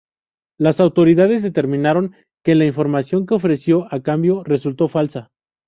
Las 0.57 0.79
autoridades 0.79 1.43
determinaron 1.43 2.15
que 2.43 2.55
la 2.55 2.65
información 2.65 3.27
que 3.27 3.35
ofreció 3.35 3.85
a 3.93 4.01
cambio 4.01 4.43
resultó 4.43 4.87
falsa. 4.87 5.29